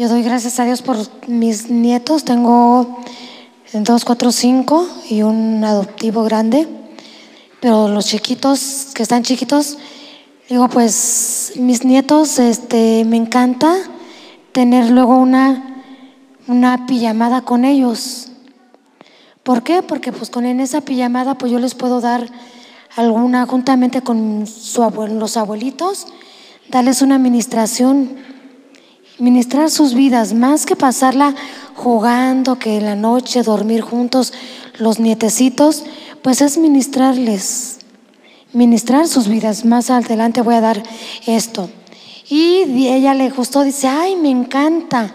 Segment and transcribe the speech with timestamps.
[0.00, 0.96] Yo doy gracias a Dios por
[1.28, 2.24] mis nietos.
[2.24, 3.02] Tengo
[3.74, 6.66] dos, cuatro, cinco y un adoptivo grande.
[7.60, 9.76] Pero los chiquitos, que están chiquitos,
[10.48, 13.76] digo, pues mis nietos, este, me encanta
[14.52, 15.82] tener luego una,
[16.46, 18.28] una pijamada con ellos.
[19.42, 19.82] ¿Por qué?
[19.82, 22.26] Porque pues con en esa pijamada pues yo les puedo dar
[22.96, 24.80] alguna, juntamente con su
[25.10, 26.06] los abuelitos,
[26.70, 28.39] darles una administración,
[29.20, 31.34] ministrar sus vidas, más que pasarla
[31.74, 34.32] jugando, que en la noche dormir juntos
[34.78, 35.84] los nietecitos,
[36.22, 37.78] pues es ministrarles,
[38.52, 39.64] ministrar sus vidas.
[39.64, 40.82] Más adelante voy a dar
[41.26, 41.70] esto.
[42.28, 45.14] Y ella le gustó, dice, ay, me encanta.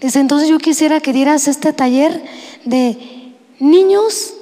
[0.00, 2.24] Dice, entonces yo quisiera que dieras este taller
[2.64, 4.34] de niños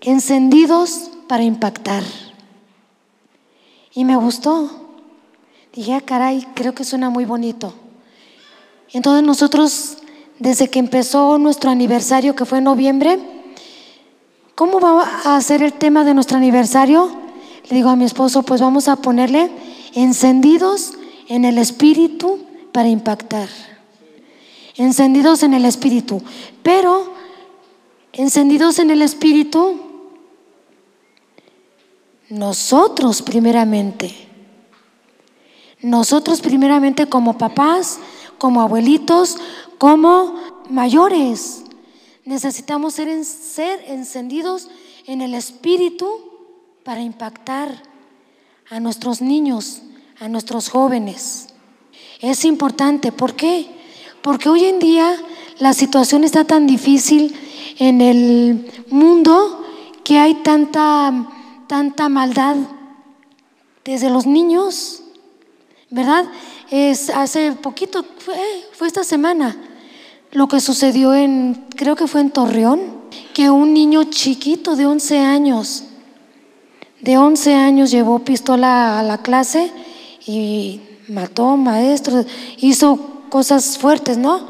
[0.00, 2.02] encendidos para impactar.
[3.92, 4.70] Y me gustó.
[5.72, 7.74] Dije, ah, caray, creo que suena muy bonito.
[8.92, 9.98] Entonces nosotros,
[10.38, 13.18] desde que empezó nuestro aniversario, que fue en noviembre,
[14.54, 17.10] ¿cómo va a ser el tema de nuestro aniversario?
[17.68, 19.50] Le digo a mi esposo, pues vamos a ponerle
[19.94, 20.94] encendidos
[21.28, 22.40] en el espíritu
[22.72, 23.48] para impactar.
[24.76, 26.22] Encendidos en el espíritu.
[26.62, 27.12] Pero,
[28.12, 29.80] encendidos en el espíritu,
[32.28, 34.14] nosotros primeramente.
[35.82, 37.98] Nosotros primeramente como papás,
[38.40, 39.36] como abuelitos,
[39.78, 40.34] como
[40.68, 41.62] mayores.
[42.24, 43.08] Necesitamos ser,
[43.86, 44.68] encendidos
[45.06, 46.08] en el espíritu
[46.82, 47.84] para impactar
[48.68, 49.82] a nuestros niños,
[50.18, 51.48] a nuestros jóvenes.
[52.20, 53.70] Es importante, ¿por qué?
[54.22, 55.16] Porque hoy en día
[55.60, 57.38] la situación está tan difícil
[57.78, 59.64] en el mundo
[60.02, 61.28] que hay tanta
[61.70, 62.56] tanta maldad
[63.84, 65.04] desde los niños,
[65.88, 66.24] ¿verdad?
[66.70, 68.36] Es, hace poquito, fue,
[68.72, 69.56] fue esta semana,
[70.32, 72.80] lo que sucedió en, creo que fue en Torreón,
[73.34, 75.84] que un niño chiquito de 11 años,
[77.00, 79.72] de 11 años llevó pistola a la clase
[80.26, 82.26] y mató maestros,
[82.58, 84.46] hizo cosas fuertes, ¿no?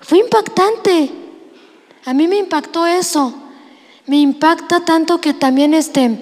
[0.00, 1.10] Fue impactante.
[2.04, 3.32] A mí me impactó eso.
[4.06, 6.18] Me impacta tanto que también este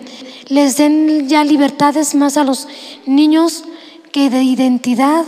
[0.49, 2.69] les den ya libertades más a los
[3.07, 3.65] niños
[4.13, 5.25] que de identidad,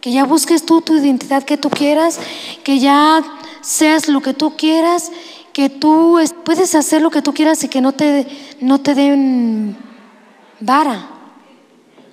[0.00, 2.18] que ya busques tú tu identidad que tú quieras,
[2.62, 3.22] que ya
[3.60, 5.12] seas lo que tú quieras,
[5.52, 8.26] que tú puedes hacer lo que tú quieras y que no te,
[8.60, 9.76] no te den
[10.60, 11.10] vara.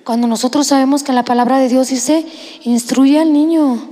[0.04, 2.26] Cuando nosotros sabemos que la palabra de Dios dice,
[2.64, 3.88] instruye al niño,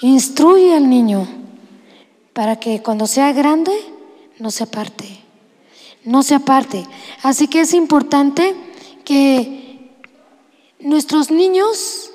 [0.00, 1.26] instruye al niño,
[2.32, 3.72] para que cuando sea grande
[4.38, 5.24] no se aparte
[6.04, 6.84] no se aparte.
[7.22, 8.54] Así que es importante
[9.04, 9.63] que
[10.84, 12.10] nuestros niños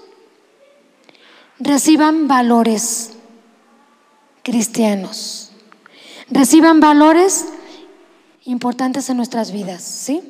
[1.60, 3.12] reciban valores
[4.44, 5.52] cristianos,
[6.30, 7.46] reciban valores
[8.46, 10.22] importantes en nuestras vidas, ¿sí?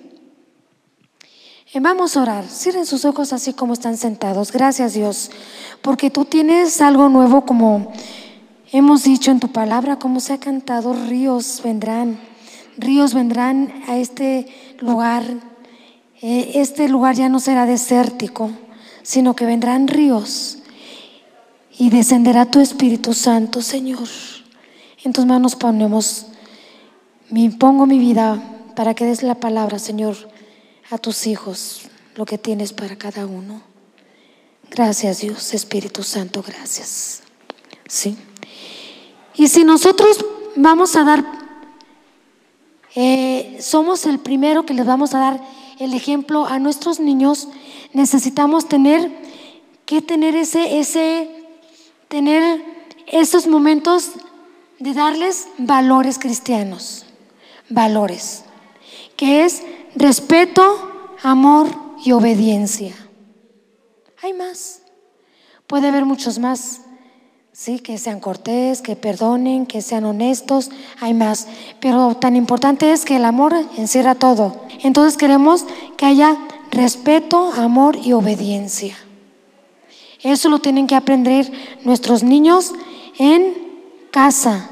[1.72, 2.46] Eh, vamos a orar.
[2.46, 4.52] Cierren sus ojos así como están sentados.
[4.52, 5.30] Gracias Dios,
[5.84, 7.94] porque tú tienes algo nuevo como
[8.72, 12.20] hemos dicho en tu palabra, como se ha cantado, ríos vendrán
[12.80, 14.48] ríos vendrán a este
[14.80, 15.24] lugar.
[16.22, 18.52] Eh, este lugar ya no será desértico,
[19.04, 20.60] sino que vendrán ríos
[21.78, 24.08] y descenderá tu Espíritu Santo, Señor.
[25.04, 26.28] En tus manos ponemos,
[27.58, 28.42] pongo mi vida
[28.76, 30.16] para que des la palabra, Señor,
[30.92, 31.84] a tus hijos,
[32.16, 33.62] lo que tienes para cada uno.
[34.70, 37.24] Gracias, Dios, Espíritu Santo, gracias.
[37.88, 38.18] Sí.
[39.36, 40.26] Y si nosotros
[40.58, 41.40] vamos a dar
[42.96, 45.42] eh, somos el primero que les vamos a dar
[45.80, 47.48] el ejemplo a nuestros niños,
[47.94, 49.12] necesitamos tener
[49.86, 51.30] que tener ese, ese,
[52.10, 52.64] tener
[53.08, 54.12] esos momentos
[54.78, 57.06] de darles valores cristianos,
[57.70, 58.44] valores,
[59.16, 59.64] que es
[59.96, 61.68] respeto, amor
[62.04, 62.94] y obediencia.
[64.22, 64.82] Hay más,
[65.66, 66.82] puede haber muchos más
[67.60, 70.70] Sí, que sean cortés, que perdonen, que sean honestos,
[71.02, 71.46] hay más.
[71.82, 74.62] Pero tan importante es que el amor encierra todo.
[74.82, 75.66] Entonces queremos
[75.98, 76.38] que haya
[76.72, 78.96] respeto, amor y obediencia.
[80.22, 81.52] Eso lo tienen que aprender
[81.84, 82.72] nuestros niños
[83.18, 83.54] en
[84.10, 84.70] casa,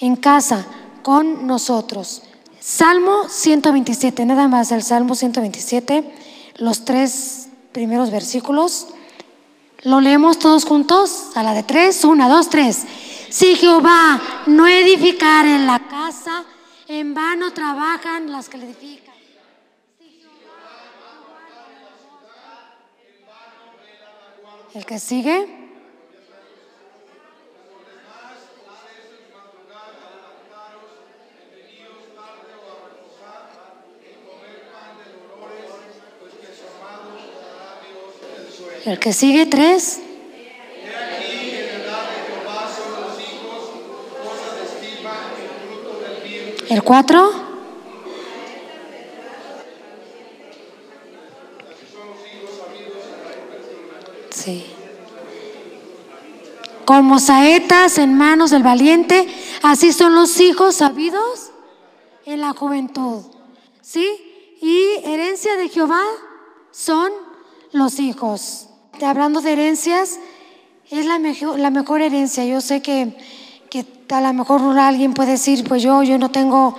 [0.00, 0.66] en casa,
[1.02, 2.24] con nosotros.
[2.58, 6.02] Salmo 127, nada más el Salmo 127,
[6.56, 8.88] los tres primeros versículos.
[9.86, 12.02] Lo leemos todos juntos a la de tres.
[12.02, 12.84] Una, dos, tres.
[13.30, 16.44] Si Jehová no edificar en la casa,
[16.88, 19.14] en vano trabajan las que le edifican.
[24.74, 25.55] El que sigue.
[38.86, 40.00] El que sigue, tres.
[46.68, 47.32] El cuatro.
[54.30, 54.66] Sí.
[56.84, 59.26] Como saetas en manos del valiente,
[59.64, 61.50] así son los hijos sabidos
[62.24, 63.24] en la juventud.
[63.82, 64.06] ¿Sí?
[64.62, 66.04] Y herencia de Jehová
[66.70, 67.10] son
[67.72, 68.68] los hijos.
[69.04, 70.18] Hablando de herencias,
[70.90, 72.44] es la mejor, la mejor herencia.
[72.44, 73.16] Yo sé que,
[73.70, 76.76] que a lo mejor alguien puede decir, pues yo, yo no tengo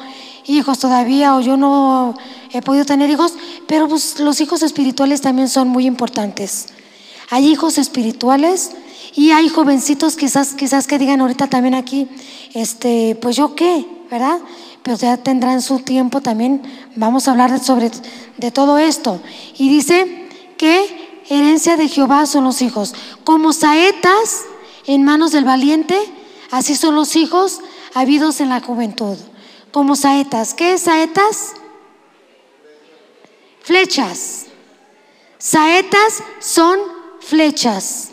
[0.48, 2.16] hijos todavía o yo no
[2.52, 3.34] he podido tener hijos,
[3.68, 6.68] pero pues los hijos espirituales también son muy importantes.
[7.30, 8.72] Hay hijos espirituales
[9.14, 12.08] y hay jovencitos quizás, quizás que digan ahorita también aquí,
[12.54, 14.40] este, pues yo qué, ¿verdad?
[14.84, 16.62] Pero ya tendrán su tiempo también.
[16.96, 17.92] Vamos a hablar sobre
[18.38, 19.20] de todo esto.
[19.58, 22.94] Y dice que herencia de Jehová son los hijos,
[23.24, 24.46] como saetas
[24.86, 25.98] en manos del valiente,
[26.52, 27.62] así son los hijos
[27.94, 29.18] habidos en la juventud.
[29.72, 31.54] Como saetas, ¿qué es saetas?
[33.62, 34.46] Flechas.
[35.38, 36.80] Saetas son
[37.20, 38.10] flechas,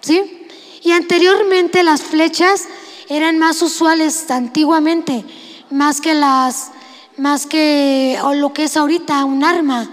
[0.00, 0.46] ¿sí?
[0.82, 2.66] Y anteriormente las flechas
[3.08, 5.24] eran más usuales antiguamente,
[5.70, 6.70] más que las,
[7.16, 9.88] más que o lo que es ahorita un arma,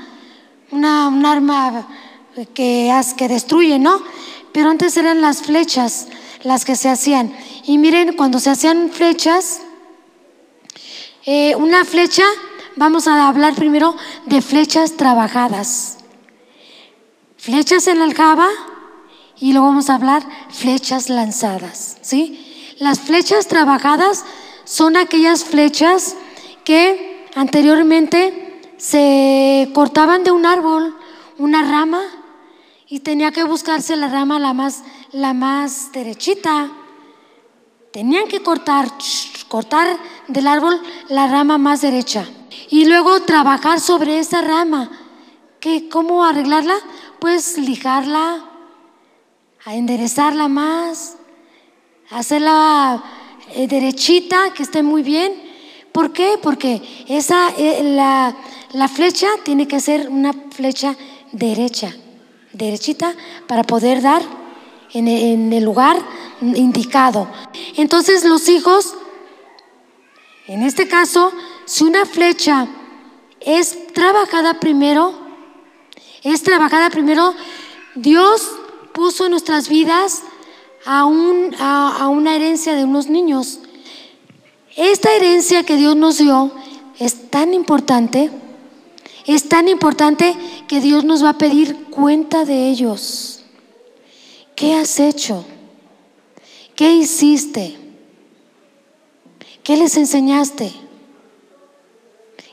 [0.71, 1.87] una, un arma
[2.53, 4.01] que, que destruye, ¿no?
[4.51, 6.07] Pero antes eran las flechas
[6.43, 7.35] las que se hacían.
[7.65, 9.61] Y miren, cuando se hacían flechas,
[11.25, 12.25] eh, una flecha,
[12.75, 13.95] vamos a hablar primero
[14.25, 15.97] de flechas trabajadas
[17.43, 18.47] flechas en la aljaba
[19.37, 22.39] y luego vamos a hablar flechas lanzadas, ¿sí?
[22.79, 24.23] Las flechas trabajadas
[24.63, 26.15] son aquellas flechas
[26.63, 30.95] que anteriormente se cortaban de un árbol,
[31.37, 32.01] una rama,
[32.93, 36.69] y tenía que buscarse la rama la más, la más derechita.
[37.91, 38.87] Tenían que cortar,
[39.47, 39.97] cortar
[40.27, 40.79] del árbol
[41.09, 42.29] la rama más derecha
[42.69, 44.91] y luego trabajar sobre esa rama.
[45.59, 46.75] ¿Qué, ¿Cómo arreglarla?
[47.17, 48.45] Pues lijarla,
[49.65, 51.17] a enderezarla más,
[52.11, 53.03] hacerla
[53.55, 55.33] eh, derechita, que esté muy bien.
[55.91, 56.37] ¿Por qué?
[56.39, 58.35] Porque esa, eh, la,
[58.73, 60.95] la flecha tiene que ser una flecha
[61.31, 61.91] derecha,
[62.53, 63.15] derechita,
[63.47, 64.21] para poder dar
[64.93, 65.97] en, en el lugar
[66.41, 67.27] indicado.
[67.75, 68.95] Entonces los hijos,
[70.47, 71.31] en este caso,
[71.65, 72.67] si una flecha
[73.39, 75.13] es trabajada primero,
[76.23, 77.33] es trabajada primero.
[77.95, 78.49] Dios
[78.93, 80.23] puso en nuestras vidas
[80.85, 83.59] a, un, a, una herencia de unos niños.
[84.75, 86.51] Esta herencia que Dios nos dio
[86.99, 88.31] es tan importante,
[89.25, 90.35] es tan importante
[90.67, 93.43] que Dios nos va a pedir cuenta de ellos.
[94.55, 95.45] ¿Qué has hecho?
[96.75, 97.77] ¿Qué hiciste?
[99.63, 100.73] ¿Qué les enseñaste?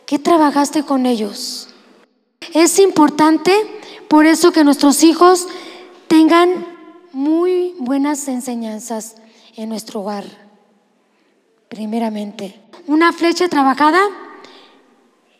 [0.06, 1.68] ¿Qué trabajaste con ellos?
[2.54, 3.52] Es importante
[4.08, 5.48] por eso que nuestros hijos
[6.08, 6.66] tengan
[7.12, 9.16] muy buenas enseñanzas
[9.56, 10.24] en nuestro hogar,
[11.68, 12.60] primeramente.
[12.86, 14.00] Una flecha trabajada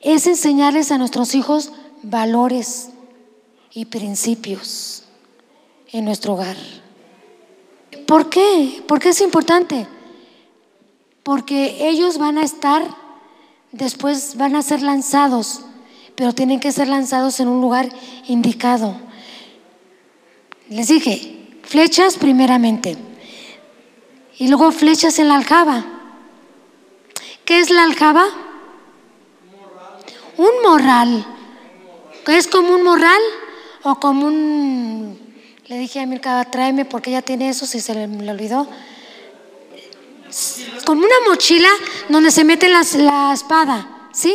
[0.00, 2.90] es enseñarles a nuestros hijos valores
[3.72, 5.04] y principios
[5.92, 6.56] en nuestro hogar.
[8.06, 8.82] ¿Por qué?
[8.86, 9.86] ¿Por qué es importante?
[11.22, 12.82] Porque ellos van a estar,
[13.72, 15.64] después van a ser lanzados
[16.20, 17.88] pero tienen que ser lanzados en un lugar
[18.28, 18.94] indicado.
[20.68, 22.98] Les dije, flechas primeramente,
[24.36, 25.82] y luego flechas en la aljaba.
[27.46, 28.26] ¿Qué es la aljaba?
[30.40, 31.26] Un morral.
[32.24, 33.20] ¿Qué es como un morral
[33.82, 35.18] o como un...
[35.66, 38.66] Le dije a Mirka, tráeme porque ella tiene eso, si se le, olvidó.
[40.86, 41.68] Como una mochila
[42.08, 44.34] donde se mete la, la espada, ¿sí?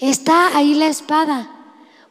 [0.00, 1.50] está ahí la espada,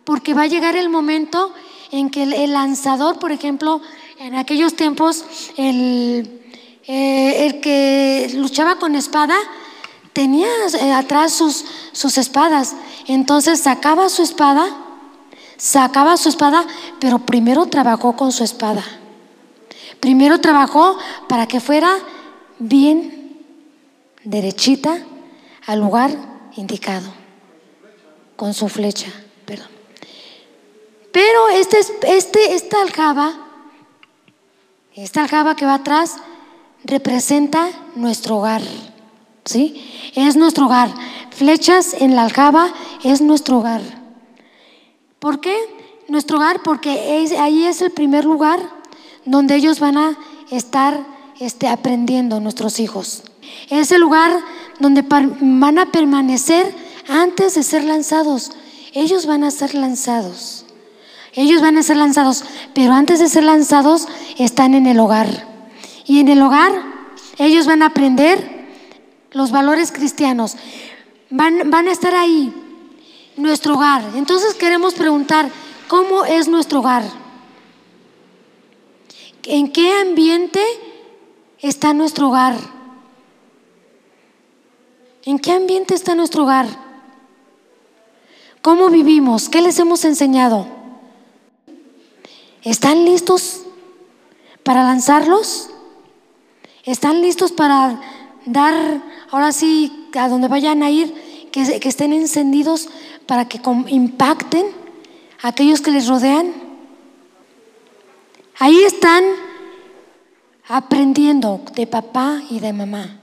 [0.03, 1.53] porque va a llegar el momento
[1.91, 3.81] en que el, lanzador, por ejemplo,
[4.17, 5.25] en aquellos tiempos,
[5.57, 6.41] el,
[6.87, 9.37] eh, el que luchaba con espada
[10.17, 10.49] tenía
[10.81, 14.75] eh, atrás sus, sus espadas, entonces sacaba su espada,
[15.57, 16.65] sacaba su espada,
[16.99, 18.83] pero primero trabajó con su espada.
[19.99, 20.97] Primero trabajó
[21.29, 21.99] para que fuera
[22.57, 23.45] bien
[24.23, 24.97] derechita
[25.67, 26.09] al lugar
[26.55, 27.13] indicado
[28.35, 29.11] con su flecha,
[29.45, 29.69] perdón.
[31.11, 33.35] Pero este, este, esta aljaba,
[34.95, 36.15] esta aljaba que va atrás,
[36.83, 38.63] representa nuestro hogar,
[39.47, 40.11] ¿sí?
[40.15, 40.93] Es nuestro hogar.
[41.31, 42.73] Flechas en la aljaba
[43.03, 43.81] es nuestro hogar.
[45.19, 45.55] ¿Por qué?
[46.07, 48.61] nuestro hogar porque es- ahí es el primer lugar
[49.25, 50.17] donde ellos van a
[50.51, 51.05] estar
[51.39, 53.23] este, aprendiendo, nuestros hijos.
[53.69, 54.31] Es el lugar
[54.79, 56.73] donde van a permanecer
[57.09, 58.51] antes de ser lanzados.
[58.93, 60.65] Ellos van a ser lanzados.
[61.33, 65.45] Ellos van a ser lanzados, pero antes de ser lanzados están en el hogar.
[66.05, 66.71] Y en el hogar
[67.37, 68.56] ellos van a aprender
[69.37, 70.57] los valores cristianos.
[71.29, 72.53] Van, van a estar ahí,
[73.37, 74.03] nuestro hogar.
[74.15, 75.49] Entonces queremos preguntar,
[75.87, 77.03] ¿cómo es nuestro hogar?
[79.43, 80.61] ¿En qué ambiente
[81.59, 82.57] está nuestro hogar?
[85.23, 86.67] ¿En qué ambiente está nuestro hogar?
[88.61, 89.49] ¿Cómo vivimos?
[89.49, 90.67] ¿Qué les hemos enseñado?
[92.63, 93.61] ¿Están listos
[94.63, 95.69] para lanzarlos?
[96.83, 98.01] ¿Están listos para
[98.47, 99.01] dar,
[99.31, 101.13] ahora sí, a donde vayan a ir,
[101.51, 102.89] que, estén encendidos
[103.25, 104.65] para que impacten
[105.41, 106.53] a aquellos que les rodean?
[108.59, 109.23] Ahí están
[110.67, 113.19] aprendiendo de papá y de mamá.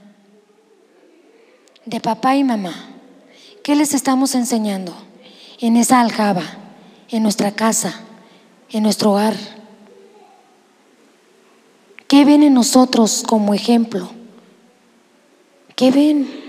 [1.85, 2.73] De papá y mamá.
[3.63, 4.93] ¿Qué les estamos enseñando
[5.59, 6.43] en esa aljaba,
[7.09, 8.01] en nuestra casa,
[8.69, 9.35] en nuestro hogar?
[12.07, 14.09] ¿Qué ven en nosotros como ejemplo?
[15.75, 16.43] ¿Qué ven?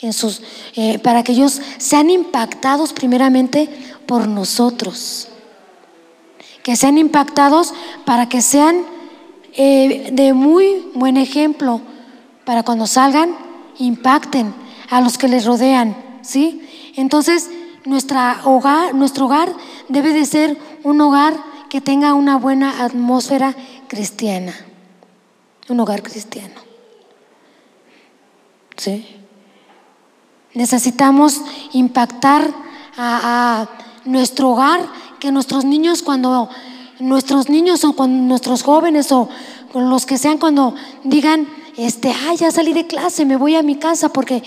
[0.00, 0.40] En sus,
[0.76, 3.68] eh, para que ellos sean impactados primeramente
[4.06, 5.28] por nosotros.
[6.62, 7.74] Que sean impactados
[8.06, 8.86] para que sean
[9.52, 11.82] eh, de muy buen ejemplo
[12.44, 13.36] para cuando salgan
[13.78, 14.54] impacten
[14.90, 16.66] a los que les rodean, ¿sí?
[16.96, 17.50] Entonces,
[18.44, 19.52] hogar, nuestro hogar
[19.88, 21.34] debe de ser un hogar
[21.68, 23.54] que tenga una buena atmósfera
[23.88, 24.54] cristiana.
[25.68, 26.69] Un hogar cristiano.
[28.80, 29.04] ¿Sí?
[30.54, 31.42] Necesitamos
[31.74, 32.50] impactar
[32.96, 33.68] a,
[34.06, 34.80] nuestro hogar,
[35.18, 36.48] que nuestros niños cuando
[36.98, 39.28] nuestros niños o con nuestros jóvenes o
[39.70, 41.46] con los que sean cuando digan
[41.76, 44.42] este, ay, ya salí de clase, me voy a mi casa porque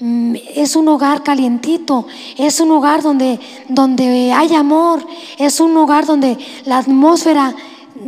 [0.00, 3.38] mm, es un hogar calientito, es un hogar donde,
[3.68, 5.06] donde hay amor,
[5.38, 7.54] es un hogar donde la atmósfera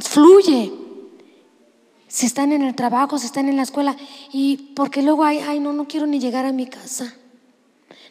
[0.01, 0.78] fluye.
[2.09, 3.95] Si están en el trabajo, si están en la escuela,
[4.33, 7.13] y porque luego hay, ay, no, no quiero ni llegar a mi casa,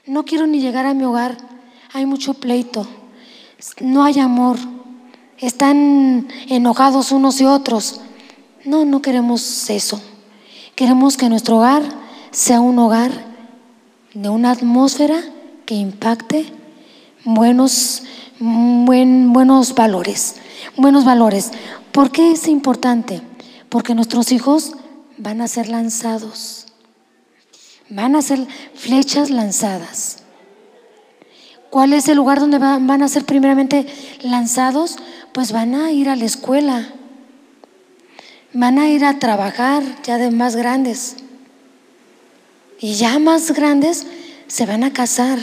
[0.05, 1.37] no quiero ni llegar a mi hogar,
[1.93, 2.87] hay mucho pleito,
[3.81, 4.57] no hay amor,
[5.39, 8.01] están enojados unos y otros.
[8.65, 10.01] No, no queremos eso.
[10.75, 11.83] Queremos que nuestro hogar
[12.31, 13.11] sea un hogar
[14.13, 15.23] de una atmósfera
[15.65, 16.45] que impacte
[17.23, 18.03] buenos,
[18.39, 20.35] buen- buenos valores,
[20.75, 21.51] buenos valores.
[21.91, 23.21] ¿Por qué es importante?
[23.69, 24.73] Porque nuestros hijos
[25.17, 26.67] van a ser lanzados,
[27.89, 28.45] van a ser
[28.75, 30.19] flechas lanzadas.
[31.69, 33.85] ¿Cuál es el lugar donde va- van a ser primeramente
[34.21, 34.97] lanzados?
[35.33, 36.87] Pues van a ir a la escuela,
[38.53, 41.17] van a ir a trabajar ya de más grandes.
[42.79, 44.05] Y ya más grandes
[44.47, 45.39] se van a casar.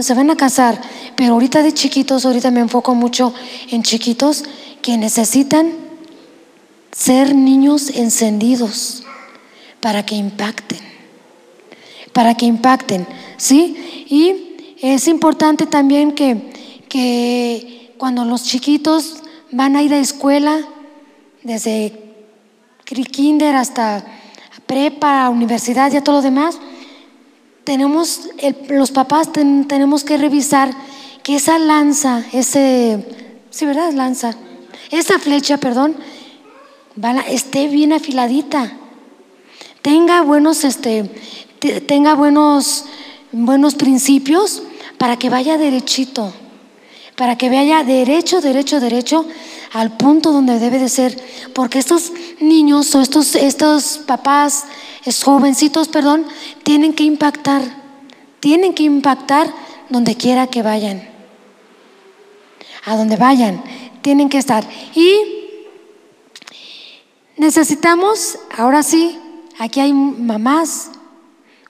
[0.00, 0.80] Se van a casar.
[1.16, 3.34] Pero ahorita de chiquitos, ahorita me enfoco mucho
[3.70, 4.44] en chiquitos
[4.80, 5.72] que necesitan
[6.96, 9.04] ser niños encendidos
[9.80, 10.80] para que impacten.
[12.12, 14.06] Para que impacten, ¿sí?
[14.08, 19.16] Y es importante también que, que cuando los chiquitos
[19.52, 20.60] van a ir a escuela,
[21.42, 21.92] desde
[22.84, 24.04] kinder hasta
[24.66, 26.58] prepa, universidad y a todo lo demás,
[27.64, 28.30] tenemos,
[28.68, 30.70] los papás ten- tenemos que revisar
[31.22, 33.04] que esa lanza, ese,
[33.50, 33.92] sí, ¿verdad?
[33.92, 34.34] Lanza,
[34.90, 35.96] esa flecha, perdón,
[36.96, 38.72] van a- esté bien afiladita,
[39.82, 41.10] tenga buenos, este,
[41.58, 42.84] te- tenga buenos,
[43.32, 44.62] buenos principios
[44.98, 46.32] para que vaya derechito,
[47.16, 49.26] para que vaya derecho, derecho, derecho
[49.72, 51.22] al punto donde debe de ser,
[51.54, 54.64] porque estos niños o estos, estos papás,
[55.24, 56.26] jovencitos, perdón,
[56.62, 57.62] tienen que impactar,
[58.40, 59.52] tienen que impactar
[59.88, 61.08] donde quiera que vayan,
[62.84, 63.62] a donde vayan,
[64.02, 64.64] tienen que estar.
[64.94, 65.35] Y
[67.36, 69.18] necesitamos, ahora sí,
[69.58, 70.90] aquí hay mamás,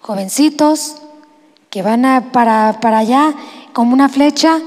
[0.01, 0.97] jovencitos,
[1.71, 3.35] que van a- para, para allá
[3.73, 4.61] como una flecha,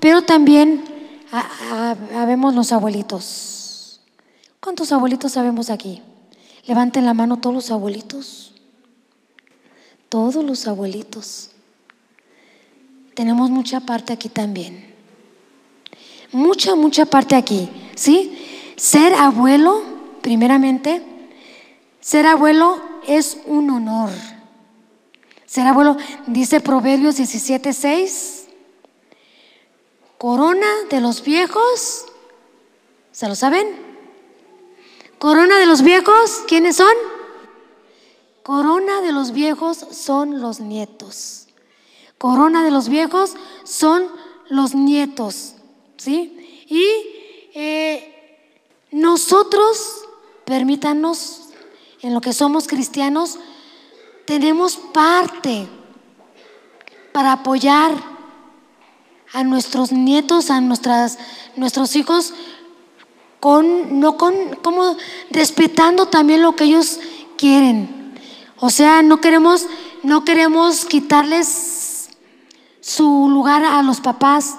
[0.00, 0.84] pero también
[1.32, 1.48] a-
[2.12, 4.00] a- habemos los abuelitos.
[4.60, 6.02] ¿Cuántos abuelitos sabemos aquí?
[6.66, 8.52] Levanten la mano todos los abuelitos.
[10.08, 11.50] Todos los abuelitos.
[13.14, 14.92] Tenemos mucha parte aquí también.
[16.32, 17.68] Mucha, mucha parte aquí.
[17.94, 18.72] ¿Sí?
[18.76, 19.82] Ser abuelo,
[20.22, 21.02] primeramente,
[22.00, 24.10] ser abuelo es un honor.
[25.46, 25.96] Ser abuelo,
[26.26, 28.48] dice Proverbios 17, 6.
[30.18, 32.06] Corona de los viejos.
[33.10, 33.66] ¿Se lo saben?
[35.18, 36.92] Corona de los viejos, ¿quiénes son?
[38.42, 41.48] Corona de los viejos son los nietos.
[42.16, 43.34] Corona de los viejos
[43.64, 44.08] son
[44.48, 45.54] los nietos.
[45.96, 46.64] ¿Sí?
[46.68, 46.84] Y
[47.54, 48.48] eh,
[48.90, 50.04] nosotros,
[50.50, 51.42] permítanos,
[52.02, 53.38] en lo que somos cristianos,
[54.24, 55.68] tenemos parte
[57.12, 57.92] para apoyar
[59.32, 61.20] a nuestros nietos, a nuestras,
[61.54, 62.34] nuestros hijos,
[63.38, 64.96] con, no con, como
[65.30, 66.98] respetando también lo que ellos
[67.38, 68.12] quieren.
[68.58, 69.66] O sea, no queremos,
[70.02, 72.08] no queremos quitarles
[72.80, 74.56] su lugar a los papás,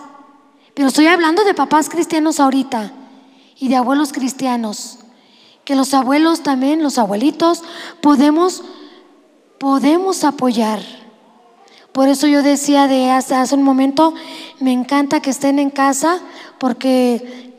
[0.74, 2.94] pero estoy hablando de papás cristianos ahorita
[3.60, 5.01] y de abuelos cristianos.
[5.66, 7.64] Que los abuelos también, los abuelitos,
[8.02, 8.64] podemos,
[9.60, 10.82] podemos apoyar.
[11.92, 14.14] Por eso yo decía de hace, un momento,
[14.60, 16.20] me encanta que estén en casa
[16.58, 17.54] porque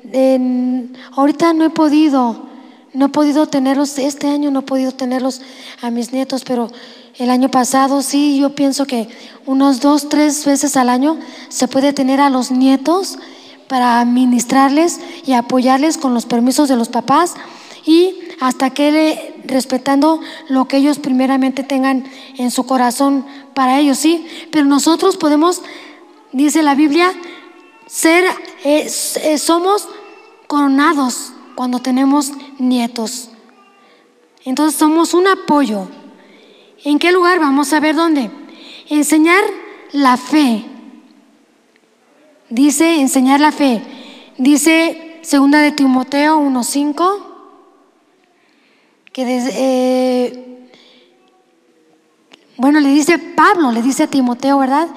[1.15, 2.47] ahorita no he podido,
[2.95, 5.43] no he podido tenerlos, este año no he podido tenerlos
[5.83, 6.71] a mis nietos, pero
[7.19, 9.09] el año pasado sí, yo pienso que
[9.45, 11.19] unos dos, tres veces al año
[11.51, 13.19] se puede tener a los nietos
[13.69, 17.35] para administrarles y apoyarles con los permisos de los papás
[17.85, 22.05] y hasta que respetando lo que ellos primeramente tengan
[22.37, 24.27] en su corazón para ellos, ¿sí?
[24.51, 25.62] Pero nosotros podemos,
[26.33, 27.12] dice la Biblia,
[27.87, 28.25] ser,
[28.65, 28.91] eh,
[29.23, 29.89] eh, somos
[30.47, 33.31] coronados cuando tenemos nietos.
[34.45, 35.89] Entonces somos un apoyo.
[36.85, 37.39] ¿En qué lugar?
[37.39, 38.31] Vamos a ver dónde.
[38.89, 39.43] Enseñar
[39.93, 40.65] la fe.
[42.49, 43.83] Dice enseñar la fe.
[44.37, 47.32] Dice segunda de Timoteo 1.5
[49.12, 50.68] que desde, eh,
[52.57, 54.88] bueno, le dice Pablo, le dice a Timoteo, ¿verdad?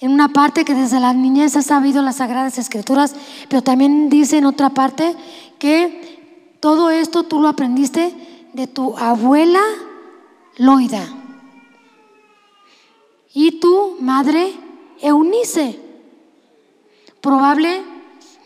[0.00, 3.16] En una parte que desde la niñez ha sabido las sagradas escrituras,
[3.48, 5.16] pero también dice en otra parte
[5.58, 8.14] que todo esto tú lo aprendiste
[8.52, 9.62] de tu abuela
[10.56, 11.06] Loida
[13.32, 14.52] y tu madre
[15.00, 15.80] Eunice.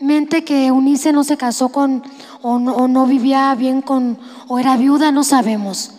[0.03, 2.03] Probablemente que Eunice no se casó con
[2.41, 4.17] o no, vivía bien con,
[4.49, 5.91] o era viuda, no sabemos.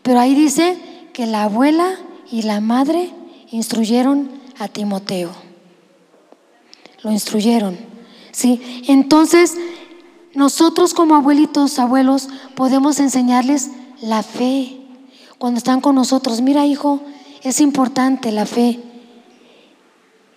[0.00, 0.78] Pero ahí dice
[1.12, 1.96] que la abuela
[2.30, 3.10] y la madre
[3.50, 5.32] instruyeron a Timoteo.
[7.02, 7.76] Lo instruyeron.
[8.30, 8.84] ¿sí?
[8.86, 9.56] Entonces,
[10.34, 14.78] nosotros como abuelitos, abuelos, podemos enseñarles la fe.
[15.36, 17.00] Cuando están con nosotros, mira hijo,
[17.42, 18.78] es importante la fe.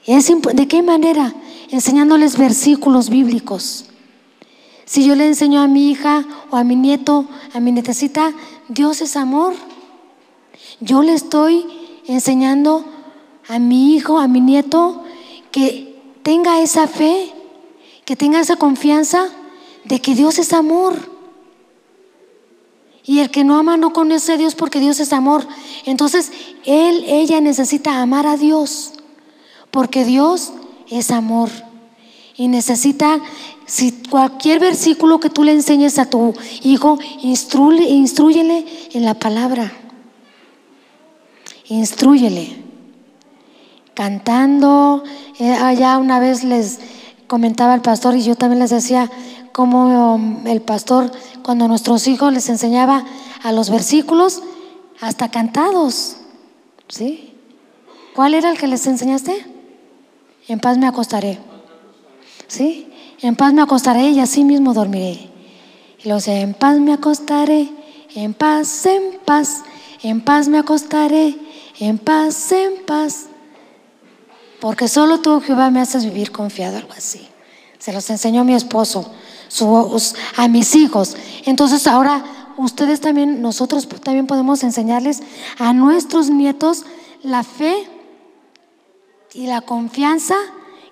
[0.08, 1.36] ¿De qué manera?
[1.72, 3.86] Enseñándoles versículos bíblicos.
[4.84, 8.34] Si yo le enseño a mi hija o a mi nieto, a mi nietecita,
[8.68, 9.54] Dios es amor.
[10.82, 11.66] Yo le estoy
[12.08, 12.84] enseñando
[13.48, 15.04] a mi hijo, a mi nieto,
[15.52, 17.32] que tenga esa fe,
[18.04, 19.30] que tenga esa confianza
[19.86, 20.96] de que Dios es amor.
[23.06, 25.48] Y el que no ama no conoce a Dios porque Dios es amor.
[25.86, 26.34] Entonces,
[26.66, 28.92] él, ella necesita amar a Dios,
[29.72, 30.52] porque Dios
[30.92, 31.50] es amor.
[32.36, 33.20] Y necesita
[33.66, 39.72] si cualquier versículo que tú le enseñes a tu hijo, instruye, instruyele en la palabra.
[41.68, 42.58] Instruyele.
[43.94, 45.04] Cantando.
[45.40, 46.80] Eh, allá una vez les
[47.28, 49.10] comentaba el pastor y yo también les decía
[49.54, 51.12] cómo um, el pastor,
[51.44, 53.06] cuando nuestros hijos les enseñaba
[53.44, 54.42] a los versículos,
[55.00, 56.18] hasta cantados.
[56.88, 57.34] ¿Sí?
[58.14, 59.46] ¿Cuál era el que les enseñaste?
[60.48, 61.40] En paz me acostaré.
[62.48, 62.88] ¿Sí?
[63.22, 65.30] En paz me acostaré y así mismo dormiré.
[66.04, 67.70] Y lo sé, en paz me acostaré,
[68.16, 69.64] en paz, en paz,
[70.02, 71.36] en paz me acostaré,
[71.80, 73.28] en paz, en paz.
[74.60, 77.28] Porque solo tú, Jehová, me haces vivir confiado, algo así.
[77.78, 79.12] Se los enseñó mi esposo,
[80.38, 81.16] a mis hijos.
[81.46, 82.24] Entonces ahora
[82.58, 85.22] ustedes también, nosotros también podemos enseñarles
[85.58, 86.86] a nuestros nietos
[87.24, 87.88] la fe
[89.34, 90.36] y la confianza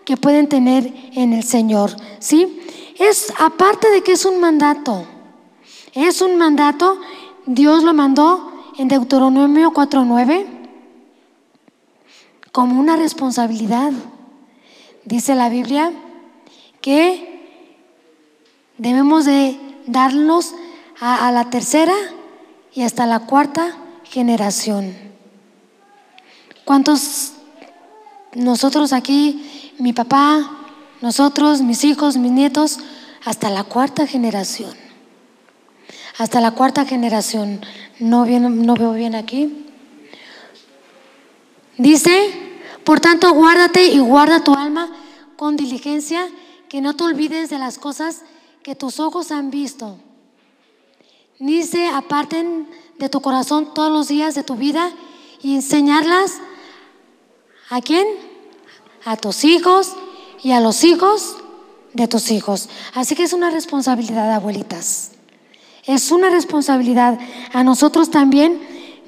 [0.06, 1.91] que pueden tener en el Señor.
[2.19, 2.62] ¿Sí?
[2.97, 5.06] Es aparte de que es un mandato.
[5.93, 6.99] Es un mandato,
[7.45, 10.45] Dios lo mandó en Deuteronomio 4:9
[12.52, 13.91] como una responsabilidad.
[15.06, 15.91] Dice la Biblia
[16.82, 17.39] que
[18.78, 20.56] debemos de darlos
[20.99, 21.95] a, a la tercera
[22.73, 24.95] y hasta la cuarta generación.
[26.65, 27.34] ¿Cuántos
[28.39, 30.58] nosotros aquí mi papá,
[31.02, 32.80] nosotros, mis hijos, mis nietos,
[33.25, 34.73] hasta la cuarta generación.
[36.17, 37.62] Hasta la cuarta generación.
[37.99, 39.65] No, no veo bien aquí.
[41.78, 42.34] Dice,
[42.84, 44.89] por tanto, guárdate y guarda tu alma
[45.38, 46.28] con diligencia,
[46.67, 48.23] que no te olvides de las cosas
[48.63, 49.97] que tus ojos han visto,
[51.39, 54.91] ni se aparten de tu corazón todos los días de tu vida
[55.41, 56.39] y enseñarlas
[57.69, 58.06] a quién?
[59.05, 59.93] A tus hijos
[60.43, 61.38] y a los hijos
[61.93, 62.69] de tus hijos.
[62.93, 65.12] Así que es una responsabilidad, abuelitas.
[65.85, 67.19] Es una responsabilidad
[67.53, 68.62] a nosotros también,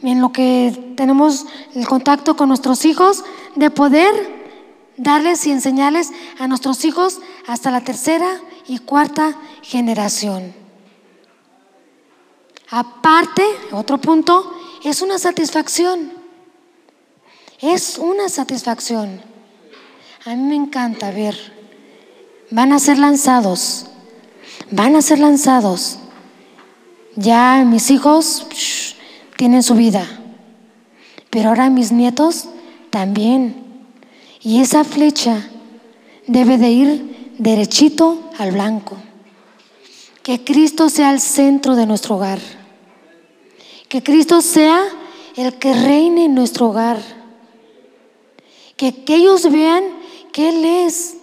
[0.03, 3.23] en lo que tenemos el contacto con nuestros hijos,
[3.55, 4.41] de poder
[4.97, 10.53] darles y enseñarles a nuestros hijos hasta la tercera y cuarta generación.
[12.69, 16.13] Aparte, otro punto, es una satisfacción.
[17.59, 19.30] Es una satisfacción.
[20.23, 21.35] A mí me encanta ver.
[22.51, 23.87] Van a ser lanzados.
[24.69, 25.97] Van a ser lanzados.
[27.15, 28.45] Ya mis hijos
[29.35, 30.05] tienen su vida.
[31.31, 32.49] Pero ahora mis nietos
[32.91, 33.63] también.
[34.41, 35.49] Y esa flecha
[36.27, 38.97] debe de ir derechito al blanco.
[40.21, 42.39] Que Cristo sea el centro de nuestro hogar.
[43.89, 44.83] Que Cristo sea
[45.35, 46.99] el que reine en nuestro hogar.
[48.77, 50.00] Que, que ellos vean
[50.31, 51.17] que Él es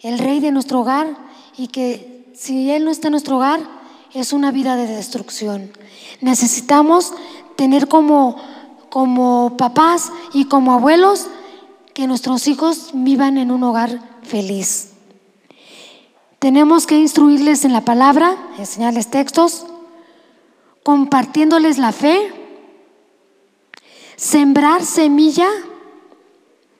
[0.00, 1.16] el rey de nuestro hogar
[1.56, 3.60] y que si Él no está en nuestro hogar,
[4.14, 5.70] es una vida de destrucción.
[6.20, 7.12] Necesitamos
[7.56, 8.36] tener como,
[8.88, 11.26] como papás y como abuelos
[11.94, 14.92] que nuestros hijos vivan en un hogar feliz.
[16.38, 19.66] Tenemos que instruirles en la palabra, enseñarles textos,
[20.82, 22.32] compartiéndoles la fe,
[24.16, 25.48] sembrar semilla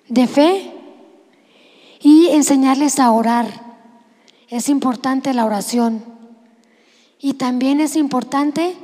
[0.09, 0.80] de fe
[2.01, 3.47] y enseñarles a orar.
[4.49, 6.03] Es importante la oración.
[7.19, 8.77] Y también es importante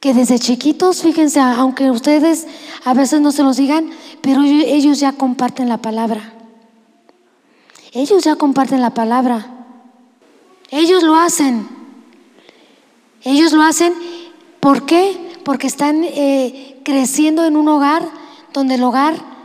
[0.00, 2.46] que desde chiquitos, fíjense, aunque ustedes
[2.84, 6.32] a veces no se los digan, pero ellos ya comparten la palabra.
[7.92, 9.46] Ellos ya comparten la palabra.
[10.70, 11.66] Ellos lo hacen.
[13.22, 13.94] Ellos lo hacen.
[14.60, 15.38] ¿Por qué?
[15.44, 18.08] Porque están eh, creciendo en un hogar
[18.52, 19.35] donde el hogar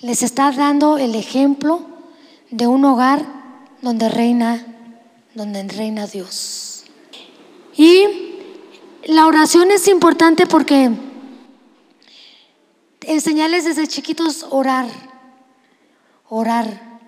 [0.00, 1.82] les está dando el ejemplo
[2.50, 3.24] de un hogar
[3.82, 4.64] donde reina,
[5.34, 6.84] donde reina Dios.
[7.76, 8.04] Y
[9.04, 10.90] la oración es importante porque
[13.06, 14.86] enseñarles desde chiquitos orar,
[16.28, 17.00] orar,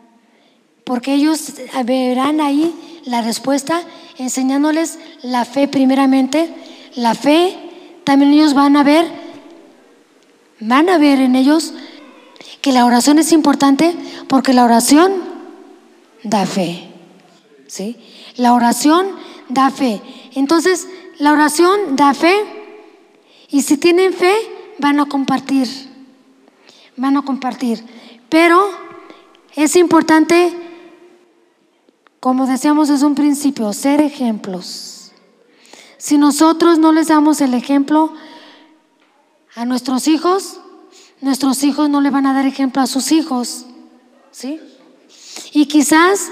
[0.84, 1.52] porque ellos
[1.84, 2.74] verán ahí
[3.04, 3.82] la respuesta,
[4.18, 6.52] enseñándoles la fe primeramente,
[6.94, 7.56] la fe,
[8.04, 9.06] también ellos van a ver,
[10.60, 11.72] van a ver en ellos
[12.60, 13.94] que la oración es importante
[14.28, 15.12] porque la oración
[16.22, 16.88] da fe.
[17.66, 17.96] ¿Sí?
[18.36, 19.08] La oración
[19.48, 20.00] da fe.
[20.34, 22.34] Entonces, la oración da fe
[23.52, 24.34] y si tienen fe,
[24.78, 25.68] van a compartir.
[26.96, 27.84] Van a compartir.
[28.28, 28.70] Pero
[29.54, 30.52] es importante,
[32.18, 35.12] como decíamos desde un principio, ser ejemplos.
[35.98, 38.14] Si nosotros no les damos el ejemplo
[39.54, 40.61] a nuestros hijos,
[41.22, 43.64] nuestros hijos no le van a dar ejemplo a sus hijos.
[44.30, 44.60] ¿Sí?
[45.52, 46.30] Y quizás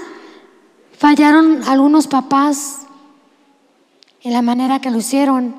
[0.97, 2.81] fallaron algunos papás
[4.21, 5.55] en la manera que lo hicieron.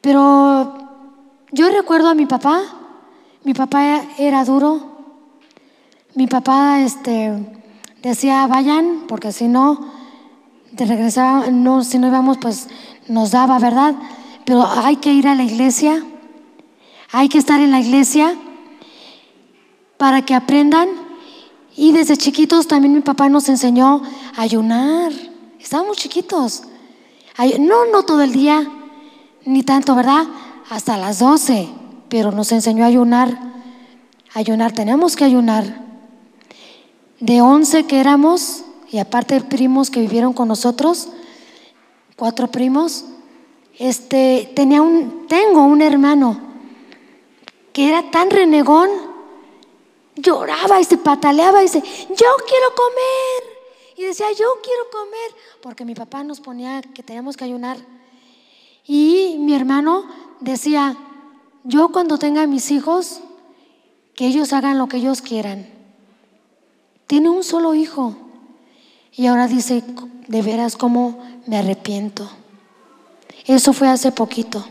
[0.00, 0.78] Pero
[1.50, 2.62] yo recuerdo a mi papá,
[3.42, 4.92] mi papá era duro.
[6.14, 7.32] Mi papá este,
[8.02, 9.92] decía, vayan, porque si no,
[10.72, 12.68] de regresar, no, si no íbamos, pues
[13.08, 13.94] nos daba, ¿verdad?
[14.44, 16.04] Pero hay que ir a la iglesia
[17.12, 18.34] hay que estar en la iglesia
[19.98, 20.88] para que aprendan.
[21.76, 24.02] Y desde chiquitos también mi papá nos enseñó
[24.36, 25.12] a ayunar.
[25.60, 26.64] Estábamos chiquitos.
[27.60, 28.68] No, no todo el día,
[29.44, 30.26] ni tanto, ¿verdad?
[30.70, 31.68] Hasta las 12.
[32.08, 33.38] Pero nos enseñó a ayunar.
[34.34, 35.82] Ayunar, tenemos que ayunar.
[37.20, 41.08] De 11 que éramos, y aparte primos que vivieron con nosotros,
[42.16, 43.04] cuatro primos,
[43.78, 46.51] este, tenía un, tengo un hermano
[47.72, 48.90] que era tan renegón,
[50.16, 53.52] lloraba y se pataleaba y dice, yo quiero comer.
[53.96, 57.76] Y decía, yo quiero comer, porque mi papá nos ponía que teníamos que ayunar.
[58.86, 60.06] Y mi hermano
[60.40, 60.96] decía,
[61.64, 63.20] yo cuando tenga mis hijos,
[64.14, 65.68] que ellos hagan lo que ellos quieran.
[67.06, 68.16] Tiene un solo hijo.
[69.12, 69.82] Y ahora dice,
[70.28, 72.28] de veras, cómo me arrepiento.
[73.46, 74.64] Eso fue hace poquito.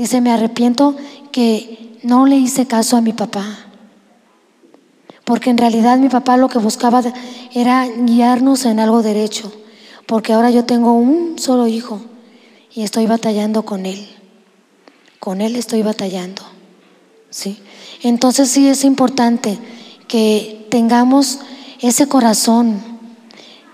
[0.00, 0.96] Dice, me arrepiento
[1.30, 3.44] que no le hice caso a mi papá.
[5.26, 7.02] Porque en realidad mi papá lo que buscaba
[7.52, 9.52] era guiarnos en algo derecho.
[10.06, 12.00] Porque ahora yo tengo un solo hijo
[12.72, 14.08] y estoy batallando con él.
[15.18, 16.44] Con él estoy batallando.
[17.28, 17.58] ¿Sí?
[18.02, 19.58] Entonces sí es importante
[20.08, 21.40] que tengamos
[21.82, 22.80] ese corazón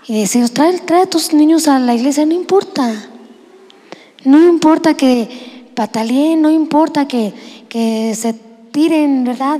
[0.09, 3.07] y decir, trae, trae a tus niños a la iglesia, no importa.
[4.25, 5.46] No importa que
[5.77, 7.31] pataleen, no importa que,
[7.69, 8.33] que se
[8.71, 9.59] tiren, ¿verdad?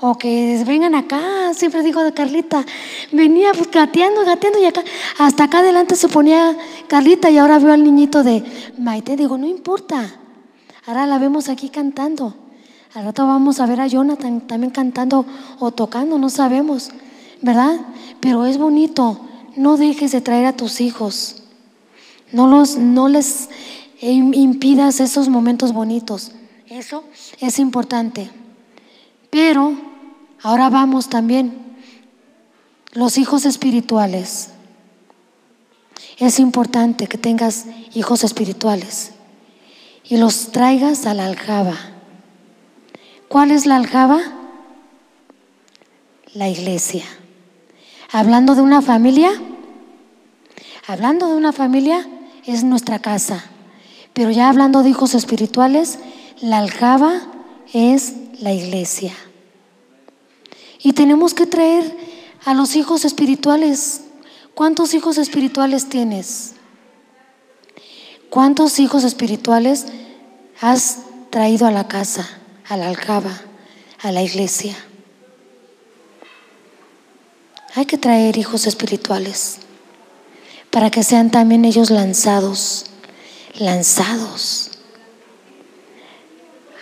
[0.00, 2.64] O que vengan acá, siempre digo de Carlita,
[3.12, 4.82] venía gateando, gateando y acá,
[5.18, 8.42] hasta acá adelante se ponía Carlita y ahora veo al niñito de
[8.78, 10.08] Maite, digo, no importa,
[10.86, 12.34] ahora la vemos aquí cantando,
[12.94, 15.26] al rato vamos a ver a Jonathan también cantando
[15.58, 16.90] o tocando, no sabemos,
[17.42, 17.78] ¿verdad?
[18.20, 19.20] Pero es bonito,
[19.56, 21.42] no dejes de traer a tus hijos,
[22.32, 23.50] no, los, no les
[24.00, 26.32] impidas esos momentos bonitos,
[26.68, 27.04] eso
[27.40, 28.30] es importante.
[29.30, 29.76] Pero
[30.42, 31.76] ahora vamos también,
[32.92, 34.50] los hijos espirituales.
[36.18, 39.12] Es importante que tengas hijos espirituales
[40.04, 41.76] y los traigas a la aljaba.
[43.28, 44.20] ¿Cuál es la aljaba?
[46.34, 47.04] La iglesia.
[48.10, 49.30] Hablando de una familia,
[50.86, 52.08] hablando de una familia
[52.46, 53.44] es nuestra casa.
[54.18, 56.00] Pero ya hablando de hijos espirituales,
[56.40, 57.20] la aljaba
[57.72, 59.14] es la iglesia.
[60.82, 61.96] Y tenemos que traer
[62.44, 64.00] a los hijos espirituales.
[64.54, 66.54] ¿Cuántos hijos espirituales tienes?
[68.28, 69.86] ¿Cuántos hijos espirituales
[70.60, 70.98] has
[71.30, 72.28] traído a la casa,
[72.68, 73.40] a la aljaba,
[74.02, 74.74] a la iglesia?
[77.76, 79.58] Hay que traer hijos espirituales
[80.72, 82.87] para que sean también ellos lanzados,
[83.58, 84.70] lanzados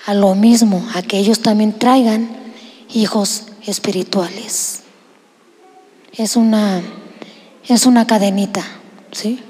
[0.06, 2.28] a lo mismo, a que ellos también traigan
[2.92, 4.82] hijos espirituales.
[6.12, 6.80] Es una,
[7.66, 8.62] es una cadenita,
[9.10, 9.40] ¿sí?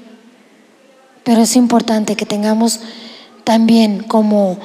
[1.23, 2.79] Pero es importante que tengamos
[3.43, 4.57] también como,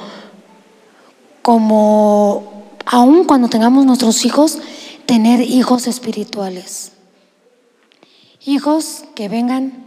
[1.41, 4.57] como, aun cuando tengamos nuestros hijos,
[5.05, 6.93] tener hijos espirituales.
[8.45, 9.85] Hijos que vengan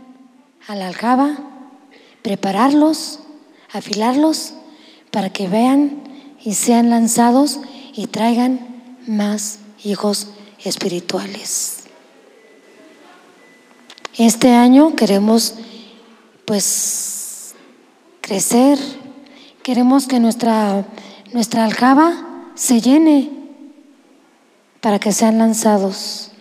[0.69, 1.56] a la aljaba,
[2.27, 3.21] prepararlos,
[3.73, 4.55] afilarlos
[5.13, 6.03] para que vean
[6.43, 7.61] y sean lanzados
[7.95, 8.67] y traigan
[9.07, 10.27] más hijos
[10.59, 11.85] espirituales.
[14.19, 15.55] Este año queremos
[16.47, 17.55] pues
[18.23, 18.81] crecer,
[19.63, 20.85] queremos que nuestra,
[21.33, 23.31] nuestra aljaba se llene
[24.81, 26.33] para que sean lanzados.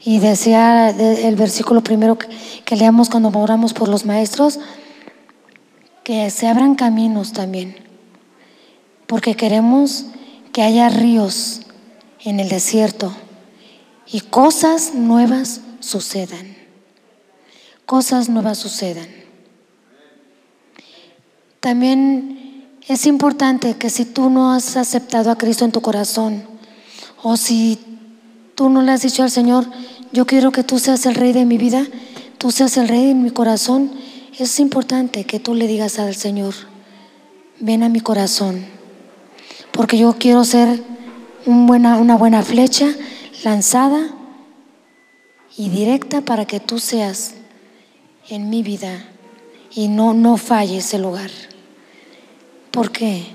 [0.00, 4.58] Y decía el versículo primero que, leamos cuando oramos por los maestros,
[6.04, 7.76] que se abran caminos también,
[9.06, 10.06] porque queremos
[10.52, 11.62] que haya ríos
[12.20, 13.12] en el desierto
[14.06, 16.56] y cosas nuevas sucedan.
[17.84, 19.08] Cosas nuevas sucedan.
[21.60, 26.44] También es importante que si tú no has aceptado a Cristo en tu corazón,
[27.22, 27.78] o si
[28.56, 29.66] tú no le has dicho al Señor,
[30.12, 31.86] yo quiero que tú seas el rey de mi vida,
[32.38, 33.92] tú seas el rey en mi corazón,
[34.36, 36.54] es importante que tú le digas al Señor,
[37.60, 38.64] ven a mi corazón,
[39.72, 40.82] porque yo quiero ser
[41.44, 42.88] una buena flecha
[43.44, 44.08] lanzada
[45.56, 47.34] y directa para que tú seas
[48.28, 49.04] en mi vida
[49.70, 51.30] y no, no falle ese lugar.
[52.70, 53.26] ¿Por qué?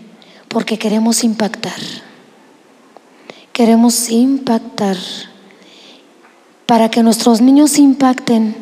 [0.47, 1.79] Porque queremos impactar.
[3.53, 4.97] Queremos impactar.
[6.65, 8.55] Para que nuestros niños impacten,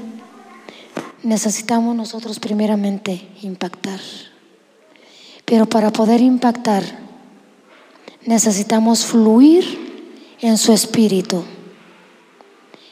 [1.21, 3.99] necesitamos nosotros primeramente impactar.
[5.45, 6.84] Pero para poder impactar,
[8.25, 9.63] necesitamos fluir
[10.41, 11.43] en su espíritu.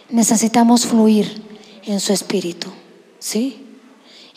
[0.10, 1.42] Necesitamos fluir
[1.86, 2.68] en su espíritu.
[3.20, 3.66] ¿Sí?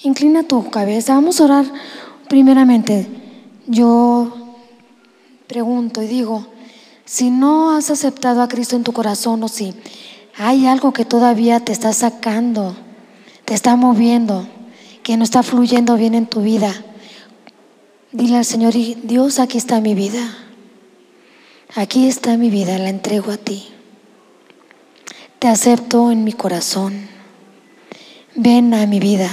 [0.02, 1.14] Inclina tu cabeza.
[1.14, 1.66] Vamos a orar
[2.28, 3.06] primeramente.
[3.66, 4.56] Yo
[5.46, 6.46] pregunto y digo,
[7.04, 9.74] si no has aceptado a Cristo en tu corazón o si
[10.36, 12.76] hay algo que todavía te está sacando,
[13.44, 14.46] te está moviendo,
[15.02, 16.72] que no está fluyendo bien en tu vida,
[18.12, 20.46] dile al Señor, Dios, aquí está mi vida.
[21.76, 23.68] Aquí está mi vida, la entrego a ti.
[25.38, 27.08] Te acepto en mi corazón.
[28.34, 29.30] Ven a mi vida.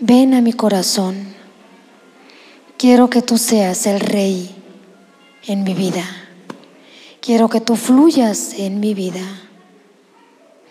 [0.00, 1.34] Ven a mi corazón.
[2.78, 4.61] Quiero que tú seas el rey
[5.46, 6.04] en mi vida.
[7.20, 9.22] Quiero que tú fluyas en mi vida.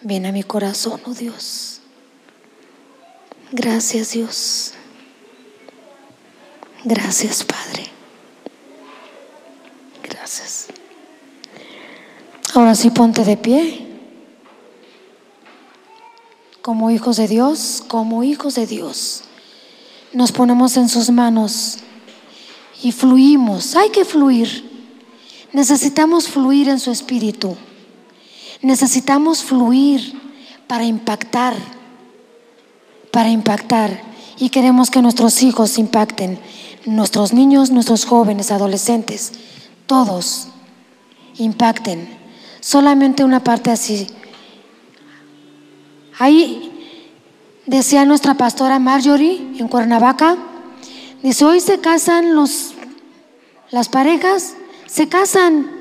[0.02, 1.82] Ven a mi corazón, oh Dios.
[3.52, 4.74] Gracias Dios.
[6.84, 7.86] Gracias Padre.
[10.04, 10.68] Gracias.
[12.54, 13.88] Ahora sí ponte de pie.
[16.62, 19.24] Como hijos de Dios, como hijos de Dios,
[20.14, 21.80] nos ponemos en sus manos
[22.84, 23.76] y fluimos.
[23.76, 24.70] Hay que fluir.
[25.54, 27.56] Necesitamos fluir en su espíritu.
[28.62, 30.20] Necesitamos fluir
[30.68, 31.56] para impactar,
[33.12, 34.02] para impactar.
[34.38, 36.40] Y queremos que nuestros hijos impacten,
[36.86, 39.34] nuestros niños, nuestros jóvenes, adolescentes,
[39.86, 40.48] todos
[41.38, 42.08] impacten.
[42.60, 44.08] Solamente una parte así.
[46.18, 46.72] Ahí
[47.66, 50.38] decía nuestra pastora Marjorie en Cuernavaca,
[51.24, 52.71] dice, hoy se casan los,
[53.72, 54.56] las parejas,
[54.86, 55.72] se casan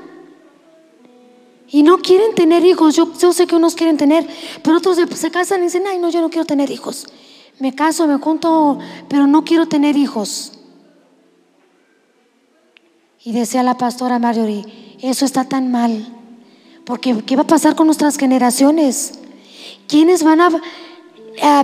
[1.69, 2.95] y no quieren tener hijos.
[2.95, 4.27] Yo, sé que unos quieren tener,
[4.63, 7.07] pero otros se casan y dicen, ay, no, yo no quiero tener hijos.
[7.59, 10.53] Me caso, me junto, pero no quiero tener hijos.
[13.23, 16.07] Y decía la pastora Marjorie, eso está tan mal,
[16.85, 19.19] porque ¿qué va a pasar con nuestras generaciones?
[19.87, 20.49] ¿Quiénes van a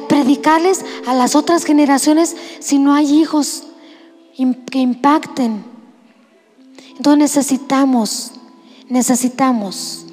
[0.07, 3.63] predicarles a las otras generaciones si no hay hijos
[4.69, 5.76] que impacten?
[6.97, 8.31] Entonces necesitamos
[8.89, 10.05] necesitamos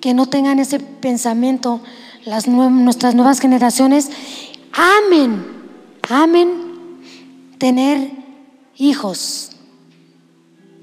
[0.00, 1.80] que no tengan ese pensamiento
[2.24, 4.10] las nuestras nuevas generaciones.
[4.72, 5.44] Amen,
[6.08, 6.50] amen
[7.58, 8.10] tener
[8.76, 9.52] hijos.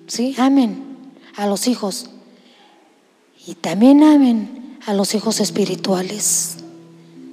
[0.07, 0.35] ¿Sí?
[0.37, 0.83] Amen
[1.35, 2.09] a los hijos.
[3.45, 6.57] Y también amen a los hijos espirituales.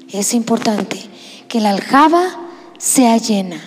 [0.08, 0.98] Es importante
[1.48, 2.40] que la aljaba
[2.78, 3.60] sea llena.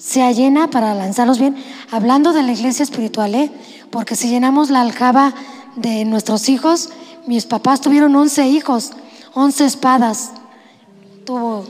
[0.00, 1.54] Sea llena para lanzarlos bien.
[1.90, 3.50] Hablando de la iglesia espiritual, ¿eh?
[3.90, 5.34] porque si llenamos la aljaba
[5.76, 6.88] de nuestros hijos,
[7.26, 8.92] mis papás tuvieron 11 hijos,
[9.34, 10.30] 11 espadas,
[11.24, 11.64] tuvo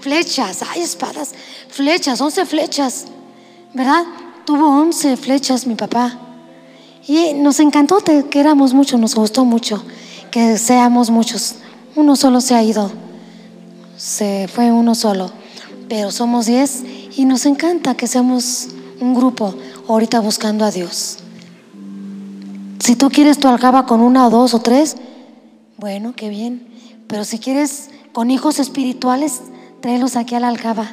[0.00, 1.32] flechas, hay espadas,
[1.68, 3.04] flechas, 11 flechas,
[3.72, 4.02] ¿verdad?
[4.44, 6.18] Tuvo 11 flechas mi papá.
[7.06, 9.82] Y nos encantó que éramos muchos, nos gustó mucho
[10.36, 11.54] que seamos muchos.
[11.94, 12.90] Uno solo se ha ido,
[13.96, 15.30] se fue uno solo,
[15.88, 16.84] pero somos 10
[17.16, 18.68] y nos encanta que seamos
[19.00, 19.54] un grupo
[19.88, 21.18] ahorita buscando a Dios.
[22.78, 24.96] Si tú quieres tu aljaba con una o dos o tres,
[25.76, 26.66] bueno, qué bien.
[27.06, 29.42] Pero si quieres con hijos espirituales,
[29.80, 30.90] tráelos aquí a la aljaba,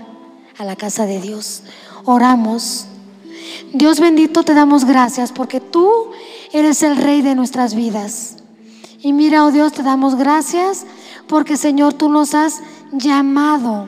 [0.58, 1.64] a la casa de Dios.
[2.06, 2.88] Oramos.
[3.74, 5.90] Dios bendito, te damos gracias porque tú
[6.52, 8.38] eres el rey de nuestras vidas.
[9.02, 10.86] Y mira, oh Dios, te damos gracias
[11.28, 13.88] porque Señor, tú nos has llamado.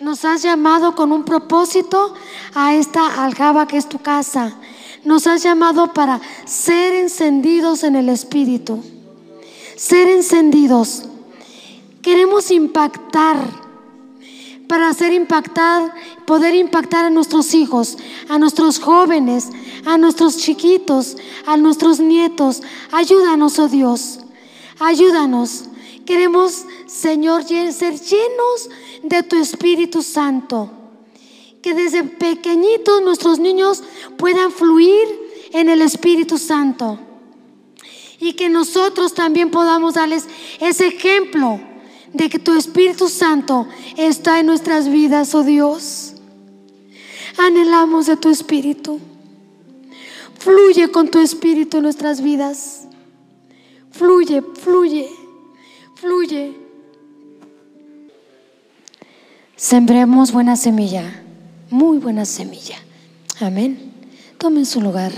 [0.00, 2.14] Nos has llamado con un propósito
[2.54, 4.56] a esta aljaba que es tu casa
[5.04, 8.82] nos has llamado para ser encendidos en el Espíritu.
[9.76, 11.04] Ser encendidos.
[12.02, 13.68] Queremos impactar.
[14.68, 15.94] Para hacer impactar,
[16.26, 17.96] poder impactar a nuestros hijos,
[18.28, 19.48] a nuestros jóvenes,
[19.86, 22.62] a nuestros chiquitos, a nuestros nietos.
[22.92, 24.20] Ayúdanos, oh Dios.
[24.78, 25.64] Ayúdanos.
[26.08, 28.70] Queremos, Señor, ser llenos
[29.02, 30.70] de tu Espíritu Santo
[31.60, 33.82] que desde pequeñitos nuestros niños
[34.16, 35.06] puedan fluir
[35.52, 36.98] en el Espíritu Santo.
[38.20, 40.24] Y que nosotros también podamos darles
[40.60, 41.60] ese ejemplo
[42.14, 43.68] de que tu Espíritu Santo
[43.98, 46.14] está en nuestras vidas, oh Dios.
[47.36, 48.98] Anhelamos de tu Espíritu.
[50.38, 52.88] Fluye con tu Espíritu en nuestras vidas.
[53.90, 55.10] Fluye, fluye,
[56.00, 56.54] fluye.
[59.56, 61.24] Sembremos buena semilla
[61.70, 62.76] muy buena semilla.
[63.40, 63.92] Amén.
[64.38, 65.12] Tomen su lugar.